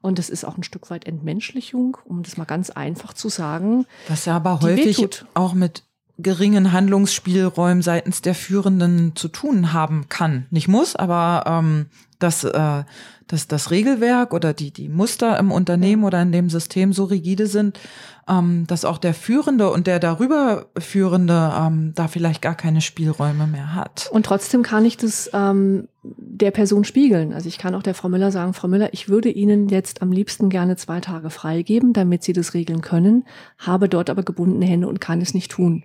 Und 0.00 0.18
das 0.18 0.30
ist 0.30 0.44
auch 0.44 0.56
ein 0.56 0.62
Stück 0.62 0.90
weit 0.90 1.06
Entmenschlichung, 1.06 1.96
um 2.04 2.22
das 2.22 2.36
mal 2.36 2.44
ganz 2.44 2.70
einfach 2.70 3.12
zu 3.14 3.28
sagen. 3.28 3.86
Was 4.08 4.26
ja 4.26 4.36
aber 4.36 4.60
häufig 4.60 5.24
auch 5.34 5.54
mit 5.54 5.84
geringen 6.18 6.72
Handlungsspielräumen 6.72 7.82
seitens 7.82 8.22
der 8.22 8.34
Führenden 8.34 9.16
zu 9.16 9.28
tun 9.28 9.72
haben 9.72 10.08
kann. 10.08 10.46
Nicht 10.50 10.68
muss, 10.68 10.94
aber 10.94 11.44
ähm, 11.46 11.86
dass, 12.18 12.44
äh, 12.44 12.84
dass 13.26 13.48
das 13.48 13.70
Regelwerk 13.70 14.32
oder 14.32 14.52
die, 14.52 14.70
die 14.70 14.88
Muster 14.88 15.38
im 15.38 15.50
Unternehmen 15.50 16.04
oder 16.04 16.20
in 16.22 16.32
dem 16.32 16.50
System 16.50 16.92
so 16.92 17.04
rigide 17.04 17.46
sind, 17.46 17.80
ähm, 18.28 18.66
dass 18.66 18.84
auch 18.84 18.98
der 18.98 19.14
Führende 19.14 19.70
und 19.70 19.86
der 19.86 19.98
darüber 19.98 20.66
Führende 20.78 21.52
ähm, 21.58 21.92
da 21.94 22.08
vielleicht 22.08 22.42
gar 22.42 22.54
keine 22.54 22.80
Spielräume 22.80 23.46
mehr 23.46 23.74
hat. 23.74 24.08
Und 24.12 24.26
trotzdem 24.26 24.62
kann 24.62 24.84
ich 24.84 24.96
das 24.96 25.30
ähm, 25.32 25.88
der 26.02 26.50
Person 26.50 26.84
spiegeln. 26.84 27.32
Also 27.32 27.48
ich 27.48 27.58
kann 27.58 27.74
auch 27.74 27.82
der 27.82 27.94
Frau 27.94 28.08
Müller 28.08 28.30
sagen, 28.30 28.54
Frau 28.54 28.68
Müller, 28.68 28.92
ich 28.92 29.08
würde 29.08 29.30
Ihnen 29.30 29.68
jetzt 29.68 30.02
am 30.02 30.12
liebsten 30.12 30.50
gerne 30.50 30.76
zwei 30.76 31.00
Tage 31.00 31.30
freigeben, 31.30 31.92
damit 31.92 32.22
Sie 32.22 32.32
das 32.32 32.54
regeln 32.54 32.82
können, 32.82 33.24
habe 33.58 33.88
dort 33.88 34.10
aber 34.10 34.22
gebundene 34.22 34.66
Hände 34.66 34.88
und 34.88 35.00
kann 35.00 35.20
es 35.20 35.34
nicht 35.34 35.50
tun 35.50 35.84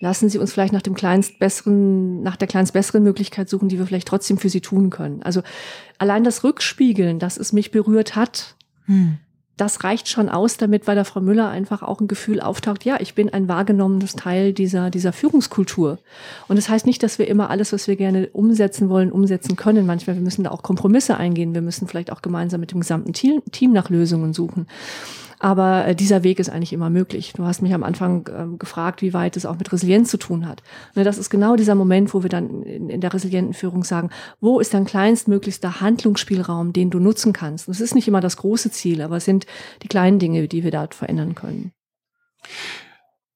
lassen 0.00 0.28
Sie 0.28 0.38
uns 0.38 0.52
vielleicht 0.52 0.72
nach 0.72 0.82
dem 0.82 0.94
kleinst 0.94 1.38
besseren, 1.38 2.22
nach 2.22 2.36
der 2.36 2.48
kleinst 2.48 2.72
besseren 2.72 3.02
Möglichkeit 3.02 3.48
suchen, 3.48 3.68
die 3.68 3.78
wir 3.78 3.86
vielleicht 3.86 4.08
trotzdem 4.08 4.38
für 4.38 4.48
Sie 4.48 4.60
tun 4.60 4.90
können. 4.90 5.22
Also 5.22 5.42
allein 5.98 6.24
das 6.24 6.44
Rückspiegeln, 6.44 7.18
dass 7.18 7.36
es 7.36 7.52
mich 7.52 7.70
berührt 7.72 8.14
hat, 8.14 8.54
hm. 8.84 9.18
das 9.56 9.82
reicht 9.82 10.08
schon 10.08 10.28
aus, 10.28 10.56
damit 10.56 10.84
bei 10.84 10.94
der 10.94 11.04
Frau 11.04 11.20
Müller 11.20 11.48
einfach 11.48 11.82
auch 11.82 12.00
ein 12.00 12.06
Gefühl 12.06 12.40
auftaucht, 12.40 12.84
ja, 12.84 12.98
ich 13.00 13.14
bin 13.14 13.32
ein 13.32 13.48
wahrgenommenes 13.48 14.14
Teil 14.14 14.52
dieser, 14.52 14.90
dieser 14.90 15.12
Führungskultur. 15.12 15.98
Und 16.46 16.56
das 16.56 16.68
heißt 16.68 16.86
nicht, 16.86 17.02
dass 17.02 17.18
wir 17.18 17.26
immer 17.26 17.50
alles, 17.50 17.72
was 17.72 17.88
wir 17.88 17.96
gerne 17.96 18.28
umsetzen 18.28 18.88
wollen, 18.88 19.10
umsetzen 19.10 19.56
können. 19.56 19.84
Manchmal, 19.84 20.14
wir 20.14 20.22
müssen 20.22 20.44
da 20.44 20.52
auch 20.52 20.62
Kompromisse 20.62 21.16
eingehen. 21.16 21.54
Wir 21.54 21.62
müssen 21.62 21.88
vielleicht 21.88 22.12
auch 22.12 22.22
gemeinsam 22.22 22.60
mit 22.60 22.70
dem 22.70 22.80
gesamten 22.80 23.12
Team 23.12 23.72
nach 23.72 23.90
Lösungen 23.90 24.32
suchen. 24.32 24.68
Aber 25.40 25.86
äh, 25.86 25.94
dieser 25.94 26.24
Weg 26.24 26.38
ist 26.40 26.50
eigentlich 26.50 26.72
immer 26.72 26.90
möglich. 26.90 27.32
Du 27.34 27.44
hast 27.44 27.62
mich 27.62 27.72
am 27.72 27.84
Anfang 27.84 28.28
ähm, 28.36 28.58
gefragt, 28.58 29.02
wie 29.02 29.14
weit 29.14 29.36
es 29.36 29.46
auch 29.46 29.58
mit 29.58 29.72
Resilienz 29.72 30.10
zu 30.10 30.16
tun 30.16 30.46
hat. 30.46 30.62
Ne, 30.94 31.04
das 31.04 31.18
ist 31.18 31.30
genau 31.30 31.56
dieser 31.56 31.74
Moment, 31.74 32.12
wo 32.12 32.22
wir 32.22 32.30
dann 32.30 32.62
in, 32.62 33.00
der 33.00 33.12
resilienten 33.12 33.54
Führung 33.54 33.84
sagen, 33.84 34.10
wo 34.40 34.58
ist 34.60 34.74
dein 34.74 34.84
kleinstmöglichster 34.84 35.80
Handlungsspielraum, 35.80 36.72
den 36.72 36.90
du 36.90 36.98
nutzen 36.98 37.32
kannst? 37.32 37.68
Es 37.68 37.80
ist 37.80 37.94
nicht 37.94 38.08
immer 38.08 38.20
das 38.20 38.36
große 38.36 38.70
Ziel, 38.70 39.00
aber 39.00 39.18
es 39.18 39.24
sind 39.24 39.46
die 39.82 39.88
kleinen 39.88 40.18
Dinge, 40.18 40.48
die 40.48 40.64
wir 40.64 40.70
da 40.70 40.88
verändern 40.90 41.34
können. 41.34 41.72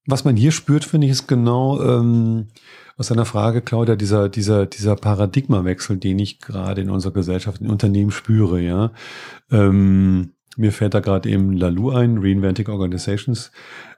Was 0.07 0.25
man 0.25 0.37
hier 0.37 0.51
spürt, 0.51 0.85
finde 0.85 1.07
ich, 1.07 1.13
ist 1.13 1.29
genau 1.29 1.81
ähm, 1.81 2.49
aus 2.97 3.09
deiner 3.09 3.25
Frage, 3.25 3.63
Claudia, 3.63 3.95
dieser, 3.95 4.29
dieser, 4.29 4.67
dieser 4.67 4.97
Paradigmawechsel, 4.97 5.97
den 5.97 6.19
ich 6.19 6.41
gerade 6.41 6.81
in 6.81 6.91
unserer 6.91 7.13
Gesellschaft, 7.13 7.61
in 7.61 7.71
Unternehmen 7.71 8.11
spüre, 8.11 8.61
ja. 8.61 8.91
Ähm, 9.51 10.33
mir 10.57 10.73
fällt 10.73 10.95
da 10.95 11.01
gerade 11.01 11.29
eben 11.29 11.53
Lalou 11.53 11.91
ein, 11.91 12.19
Reinventing 12.19 12.69
Organizations, 12.69 13.51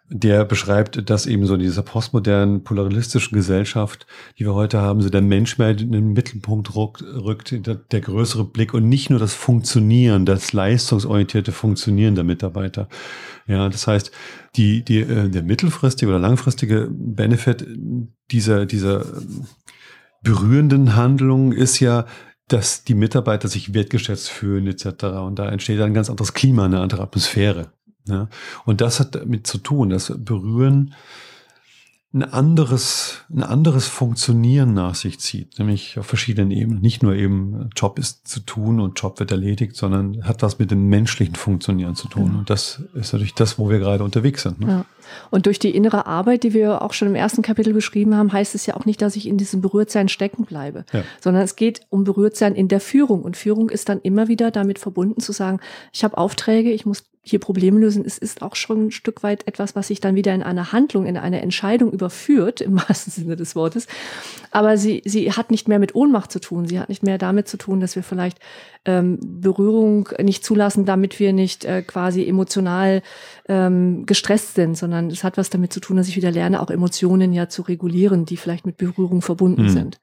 der 0.09 0.45
beschreibt, 0.45 1.09
dass 1.09 1.27
eben 1.27 1.47
so 1.47 1.57
dieser 1.57 1.83
postmodernen, 1.83 2.63
pluralistischen 2.63 3.37
Gesellschaft, 3.37 4.07
die 4.39 4.45
wir 4.45 4.55
heute 4.55 4.81
haben, 4.81 5.01
so 5.01 5.09
der 5.09 5.23
Mensch 5.23 5.57
mehr 5.57 5.71
in 5.71 5.93
den 5.93 6.13
Mittelpunkt 6.13 6.77
rückt, 6.77 7.03
rückt 7.03 7.67
der, 7.67 7.77
der, 7.77 8.01
größere 8.01 8.45
Blick 8.45 8.75
und 8.75 8.89
nicht 8.89 9.09
nur 9.09 9.19
das 9.19 9.33
Funktionieren, 9.33 10.27
das 10.27 10.53
leistungsorientierte 10.53 11.53
Funktionieren 11.53 12.15
der 12.15 12.25
Mitarbeiter. 12.25 12.89
Ja, 13.47 13.69
das 13.69 13.87
heißt, 13.87 14.13
die, 14.57 14.85
die, 14.85 15.01
äh, 15.01 15.31
der 15.31 15.43
mittelfristige 15.43 16.11
oder 16.11 16.21
langfristige 16.21 16.89
Benefit 16.91 17.67
dieser, 18.31 18.67
dieser 18.67 19.07
berührenden 20.23 20.97
Handlung 20.97 21.53
ist 21.53 21.81
ja, 21.81 22.07
dass 22.49 22.85
die 22.85 22.95
Mitarbeiter 22.95 23.49
sich 23.49 23.75
wertgeschätzt 23.75 24.29
fühlen 24.29 24.67
etc. 24.67 25.05
Und 25.05 25.39
da 25.39 25.49
entsteht 25.49 25.81
ein 25.81 25.95
ganz 25.95 26.11
anderes 26.11 26.35
Klima, 26.35 26.67
eine 26.67 26.81
andere 26.81 27.03
Atmosphäre. 27.03 27.73
Ja? 28.07 28.29
Und 28.65 28.81
das 28.81 29.01
hat 29.01 29.15
damit 29.15 29.47
zu 29.47 29.59
tun, 29.59 29.91
dass 29.91 30.13
Berühren 30.17 30.95
ein 32.15 32.23
anderes, 32.23 33.25
ein 33.29 33.43
anderes 33.43 33.89
Funktionieren 33.89 34.73
nach 34.73 34.95
sich 34.95 35.19
zieht, 35.19 35.59
nämlich 35.59 35.99
auf 35.99 36.07
verschiedenen 36.07 36.53
Ebenen. 36.53 36.81
Nicht 36.81 37.03
nur 37.03 37.15
eben 37.17 37.71
Job 37.77 37.99
ist 37.99 38.29
zu 38.29 38.39
tun 38.39 38.79
und 38.79 39.01
Job 39.01 39.19
wird 39.19 39.33
erledigt, 39.33 39.75
sondern 39.75 40.23
hat 40.25 40.43
was 40.43 40.61
mit 40.61 40.71
dem 40.71 40.89
menschlichen 40.89 41.35
Funktionieren 41.35 41.97
zu 41.97 42.07
tun. 42.07 42.31
Ja. 42.33 42.39
Und 42.39 42.51
das 42.51 42.83
ist 42.95 43.13
natürlich 43.13 43.35
das, 43.35 43.59
wo 43.59 43.69
wir 43.69 43.81
gerade 43.81 44.05
unterwegs 44.05 44.45
sind. 44.45 44.61
Ne? 44.61 44.69
Ja. 44.69 44.85
Und 45.31 45.47
durch 45.47 45.59
die 45.59 45.75
innere 45.75 46.07
Arbeit, 46.07 46.43
die 46.43 46.55
wir 46.55 46.83
auch 46.83 46.93
schon 46.93 47.09
im 47.09 47.15
ersten 47.15 47.43
Kapitel 47.43 47.73
beschrieben 47.73 48.17
haben, 48.17 48.33
heißt 48.33 48.55
es 48.55 48.67
ja 48.67 48.77
auch 48.77 48.85
nicht, 48.85 49.03
dass 49.03 49.17
ich 49.17 49.27
in 49.27 49.39
diesem 49.39 49.61
Berührtsein 49.61 50.09
stecken 50.09 50.45
bleibe, 50.45 50.85
ja. 50.93 51.03
sondern 51.21 51.43
es 51.43 51.57
geht 51.57 51.81
um 51.91 52.05
Berührtsein 52.05 52.55
in 52.55 52.69
der 52.69 52.81
Führung. 52.81 53.23
Und 53.23 53.37
Führung 53.37 53.71
ist 53.71 53.89
dann 53.89 54.01
immer 54.01 54.29
wieder 54.29 54.51
damit 54.51 54.79
verbunden 54.79 55.21
zu 55.21 55.33
sagen, 55.33 55.61
ich 55.93 56.05
habe 56.05 56.19
Aufträge, 56.19 56.71
ich 56.71 56.87
muss 56.87 57.05
hier 57.25 57.39
Probleme 57.39 57.81
lösen. 57.81 58.05
Es 58.07 58.19
ist 58.19 58.43
auch 58.43 58.55
schon 58.55 58.87
ein 58.87 58.91
Stück 58.91 59.23
weit 59.23 59.49
etwas, 59.49 59.75
was 59.75 59.89
sich 59.89 59.99
dann 59.99 60.15
wieder 60.15 60.35
in 60.35 60.43
eine 60.43 60.73
Handlung, 60.73 61.07
in 61.07 61.17
eine 61.17 61.41
Entscheidung 61.41 61.91
überführt, 61.91 62.61
im 62.61 62.77
wahrsten 62.89 63.13
Sinne 63.13 63.35
des 63.35 63.57
Wortes. 63.57 63.87
Aber 64.51 64.77
sie, 64.77 65.03
sie 65.07 65.33
hat 65.33 65.51
nicht 65.51 65.67
mehr 65.67 65.79
mit 65.79 65.95
Ohnmacht 65.95 66.31
zu 66.31 66.39
tun. 66.39 66.67
Sie 66.67 66.79
hat 66.79 66.91
nicht 66.91 67.03
mehr 67.03 67.17
damit 67.17 67.49
zu 67.49 67.57
tun, 67.57 67.81
dass 67.81 67.97
wir 67.97 68.03
vielleicht 68.03 68.39
ähm, 68.85 69.19
Berührung 69.23 70.11
nicht 70.23 70.45
zulassen, 70.45 70.85
damit 70.85 71.19
wir 71.19 71.33
nicht 71.33 71.65
äh, 71.65 71.83
quasi 71.83 72.29
emotional 72.29 73.03
ähm, 73.49 74.05
gestresst 74.05 74.55
sind, 74.55 74.77
sondern 74.77 75.09
es 75.09 75.25
hat 75.25 75.39
was 75.39 75.49
damit 75.49 75.73
zu 75.73 75.81
tun, 75.81 75.97
dass 75.97 76.09
ich 76.09 76.17
wieder 76.17 76.31
lerne, 76.31 76.61
auch 76.61 76.71
Emotionen 76.71 77.33
ja 77.33 77.49
zu 77.49 77.63
regulieren, 77.63 78.27
die 78.27 78.37
vielleicht 78.37 78.67
mit 78.67 78.77
Berührung 78.77 79.23
verbunden 79.23 79.63
mhm. 79.63 79.71
sind. 79.71 80.01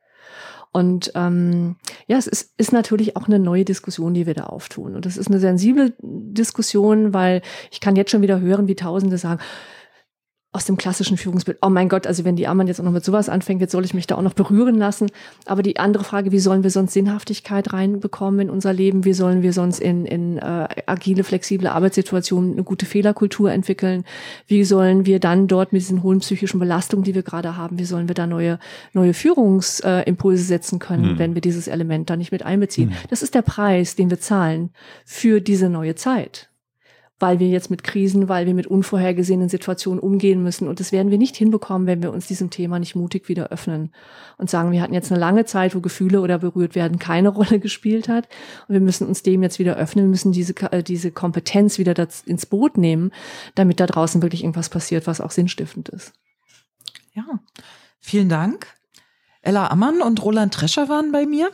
Und 0.72 1.12
ähm, 1.16 1.76
ja, 2.08 2.18
es 2.18 2.28
ist, 2.28 2.54
ist 2.58 2.72
natürlich 2.72 3.18
auch 3.18 3.28
eine 3.28 3.40
neue 3.40 3.66
Diskussion, 3.66 4.14
die 4.14 4.26
wir 4.26 4.34
da 4.34 4.44
auftun. 4.44 4.96
Und 4.96 5.06
das 5.06 5.18
ist 5.18 5.28
eine 5.28 5.40
sensible 5.40 5.94
Diskussion, 6.00 7.14
weil 7.14 7.42
ich 7.72 7.82
kann 7.82 7.98
jetzt 7.98 8.12
schon 8.12 8.22
wieder 8.22 8.40
hören, 8.40 8.68
wie 8.68 8.76
Tausende 8.76 9.18
sagen, 9.18 9.42
aus 10.54 10.66
dem 10.66 10.76
klassischen 10.76 11.16
Führungsbild. 11.16 11.60
Oh 11.62 11.70
mein 11.70 11.88
Gott, 11.88 12.06
also 12.06 12.26
wenn 12.26 12.36
die 12.36 12.46
Ammann 12.46 12.68
jetzt 12.68 12.82
auch 12.82 12.84
noch 12.84 12.92
mit 12.92 13.06
sowas 13.06 13.30
anfängt, 13.30 13.62
jetzt 13.62 13.72
soll 13.72 13.86
ich 13.86 13.94
mich 13.94 14.06
da 14.06 14.16
auch 14.16 14.22
noch 14.22 14.34
berühren 14.34 14.76
lassen. 14.76 15.08
Aber 15.46 15.64
die 15.64 15.80
andere 15.80 16.04
Frage, 16.04 16.34
wie 16.34 16.40
sollen 16.40 16.64
wir 16.64 16.70
sonst 16.70 16.92
Sinnhaftigkeit 16.92 17.72
reinbekommen 17.72 18.42
in 18.42 18.50
unser 18.50 18.74
Leben? 18.74 19.06
Wie 19.06 19.14
sollen 19.14 19.44
wir 19.44 19.54
sonst 19.54 19.80
in, 19.80 20.06
in 20.06 20.40
äh, 20.40 20.68
agile, 20.88 21.24
flexible 21.24 21.68
Arbeitssituationen 21.68 22.54
eine 22.54 22.64
gute 22.64 22.86
Fehlerkultur 22.86 23.50
entwickeln? 23.50 24.04
Wie 24.46 24.66
sollen 24.66 25.06
wir 25.06 25.22
dann 25.22 25.48
dort 25.48 25.72
mit 25.72 25.84
diesen 25.84 26.04
hohen 26.04 26.20
psychischen 26.20 26.60
Belastungen, 26.60 27.06
die 27.06 27.16
wir 27.16 27.24
gerade 27.24 27.56
haben, 27.56 27.80
wie 27.80 27.86
sollen 27.86 28.10
wir 28.10 28.16
da 28.16 28.28
neue, 28.28 28.60
neue 28.92 29.14
Führungsimpulse 29.14 30.44
setzen 30.44 30.80
können, 30.80 31.14
mhm. 31.14 31.20
wenn 31.20 31.34
wir 31.34 31.42
dieses 31.42 31.70
Element 31.70 32.10
da 32.10 32.18
nicht 32.18 32.34
mit 32.34 32.44
einbeziehen? 32.44 32.90
Mhm. 32.90 32.96
Das 33.10 33.24
ist 33.24 33.36
der 33.36 33.42
Preis, 33.42 33.96
den 33.96 34.10
wir 34.10 34.20
zahlen 34.20 34.72
für 35.06 35.40
diese 35.40 35.70
neue 35.70 35.96
Zeit 35.96 36.51
weil 37.22 37.40
wir 37.40 37.48
jetzt 37.48 37.70
mit 37.70 37.84
Krisen, 37.84 38.30
weil 38.30 38.46
wir 38.46 38.54
mit 38.54 38.68
unvorhergesehenen 38.68 39.50
Situationen 39.50 40.00
umgehen 40.00 40.42
müssen. 40.42 40.68
Und 40.68 40.80
das 40.80 40.92
werden 40.92 41.12
wir 41.12 41.18
nicht 41.18 41.36
hinbekommen, 41.36 41.88
wenn 41.88 42.02
wir 42.02 42.12
uns 42.12 42.28
diesem 42.28 42.50
Thema 42.50 42.80
nicht 42.80 42.96
mutig 42.96 43.30
wieder 43.30 43.50
öffnen 43.50 43.94
und 44.38 44.50
sagen, 44.50 44.72
wir 44.72 44.82
hatten 44.82 44.94
jetzt 44.94 45.12
eine 45.12 45.20
lange 45.20 45.46
Zeit, 45.46 45.76
wo 45.76 45.82
Gefühle 45.82 46.22
oder 46.22 46.40
berührt 46.40 46.76
werden 46.76 47.00
keine 47.00 47.30
Rolle 47.42 47.60
gespielt 47.60 48.10
hat. 48.10 48.28
Und 48.68 48.74
wir 48.74 48.82
müssen 48.82 49.08
uns 49.08 49.24
dem 49.24 49.44
jetzt 49.44 49.60
wieder 49.60 49.78
öffnen, 49.78 50.06
wir 50.06 50.10
müssen 50.10 50.32
diese, 50.32 50.54
äh, 50.72 50.84
diese 50.84 51.12
Kompetenz 51.12 51.78
wieder 51.78 51.96
ins 52.26 52.46
Boot 52.46 52.78
nehmen, 52.78 53.12
damit 53.56 53.80
da 53.80 53.86
draußen 53.86 54.22
wirklich 54.22 54.44
irgendwas 54.44 54.70
passiert, 54.70 55.08
was 55.08 55.22
auch 55.22 55.32
sinnstiftend 55.32 55.90
ist. 55.90 56.14
Ja, 57.14 57.26
vielen 58.00 58.30
Dank. 58.30 58.81
Ella 59.42 59.68
Ammann 59.68 60.02
und 60.02 60.24
Roland 60.24 60.54
Trescher 60.54 60.90
waren 60.90 61.12
bei 61.12 61.26
mir. 61.26 61.52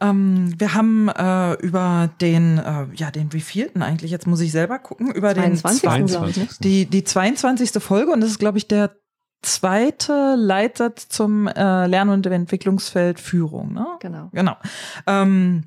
Ähm, 0.00 0.54
wir 0.58 0.74
haben 0.74 1.08
äh, 1.08 1.54
über 1.54 2.08
den, 2.20 2.58
äh, 2.58 2.86
ja, 2.94 3.10
den 3.10 3.32
wievielten 3.32 3.82
eigentlich, 3.82 4.10
jetzt 4.10 4.26
muss 4.26 4.40
ich 4.40 4.52
selber 4.52 4.78
gucken, 4.78 5.10
über 5.10 5.34
22. 5.34 5.80
den 5.80 6.08
22. 6.08 6.58
Die, 6.60 6.86
die 6.86 7.04
22. 7.04 7.82
Folge 7.82 8.12
und 8.12 8.20
das 8.20 8.30
ist, 8.30 8.38
glaube 8.38 8.58
ich, 8.58 8.68
der 8.68 8.92
zweite 9.42 10.34
Leitsatz 10.36 11.08
zum 11.08 11.46
äh, 11.48 11.86
Lern- 11.86 12.08
und 12.10 12.26
Entwicklungsfeld 12.26 13.20
Führung. 13.20 13.72
Ne? 13.72 13.86
Genau. 14.00 14.30
Genau. 14.32 14.56
Ähm, 15.06 15.64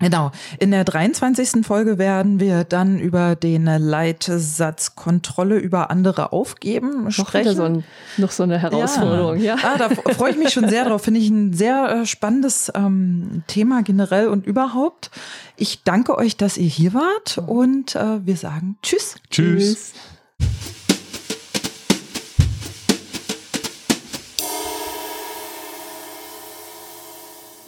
Genau. 0.00 0.32
In 0.58 0.70
der 0.70 0.84
23. 0.84 1.64
Folge 1.64 1.98
werden 1.98 2.40
wir 2.40 2.64
dann 2.64 2.98
über 2.98 3.36
den 3.36 3.66
Leitsatz 3.66 4.94
Kontrolle 4.96 5.58
über 5.58 5.90
andere 5.90 6.32
aufgeben 6.32 7.04
noch 7.04 7.10
sprechen. 7.10 7.54
So 7.54 7.62
ein, 7.64 7.84
noch 8.16 8.30
so 8.30 8.42
eine 8.42 8.58
Herausforderung, 8.58 9.36
ja. 9.36 9.56
ja. 9.56 9.58
Ah, 9.62 9.76
da 9.78 9.88
freue 9.90 10.32
ich 10.32 10.38
mich 10.38 10.50
schon 10.50 10.68
sehr 10.68 10.86
drauf. 10.86 11.02
Finde 11.02 11.20
ich 11.20 11.28
ein 11.28 11.52
sehr 11.52 11.90
äh, 11.90 12.06
spannendes 12.06 12.72
ähm, 12.74 13.42
Thema 13.46 13.82
generell 13.82 14.28
und 14.28 14.46
überhaupt. 14.46 15.10
Ich 15.56 15.82
danke 15.84 16.16
euch, 16.16 16.36
dass 16.36 16.56
ihr 16.56 16.68
hier 16.68 16.94
wart 16.94 17.38
und 17.46 17.94
äh, 17.94 18.24
wir 18.24 18.36
sagen 18.36 18.78
Tschüss. 18.82 19.16
Tschüss. 19.30 19.62
tschüss. 19.62 19.92